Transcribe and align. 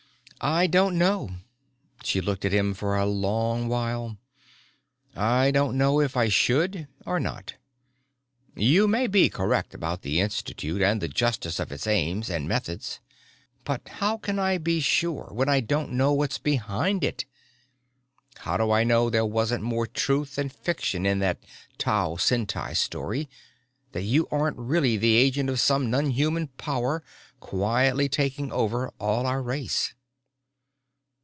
"I 0.43 0.65
don't 0.65 0.97
know." 0.97 1.35
She 2.01 2.19
looked 2.19 2.45
at 2.45 2.51
him 2.51 2.73
for 2.73 2.97
a 2.97 3.05
long 3.05 3.67
while. 3.67 4.17
"I 5.15 5.51
don't 5.51 5.77
know 5.77 5.99
if 6.01 6.17
I 6.17 6.29
should 6.29 6.87
or 7.05 7.19
not. 7.19 7.53
You 8.55 8.87
may 8.87 9.05
be 9.05 9.29
correct 9.29 9.75
about 9.75 10.01
the 10.01 10.19
Institute 10.19 10.81
and 10.81 10.99
the 10.99 11.07
justice 11.07 11.59
of 11.59 11.71
its 11.71 11.85
aims 11.85 12.27
and 12.31 12.47
methods. 12.47 12.99
But 13.65 13.87
how 13.87 14.17
can 14.17 14.39
I 14.39 14.57
be 14.57 14.79
sure, 14.79 15.29
when 15.31 15.47
I 15.47 15.59
don't 15.59 15.91
know 15.91 16.11
what's 16.11 16.39
behind 16.39 17.03
it? 17.03 17.25
How 18.37 18.57
do 18.57 18.71
I 18.71 18.83
know 18.83 19.11
there 19.11 19.23
wasn't 19.27 19.63
more 19.63 19.85
truth 19.85 20.37
than 20.37 20.49
fiction 20.49 21.05
in 21.05 21.19
that 21.19 21.37
Tau 21.77 22.15
Ceti 22.15 22.73
story, 22.73 23.29
that 23.91 24.01
you 24.01 24.27
aren't 24.31 24.57
really 24.57 24.97
the 24.97 25.17
agent 25.17 25.51
of 25.51 25.59
some 25.59 25.91
non 25.91 26.09
human 26.09 26.47
power 26.57 27.03
quietly 27.39 28.09
taking 28.09 28.51
over 28.51 28.91
all 28.99 29.27
our 29.27 29.43
race?" 29.43 29.93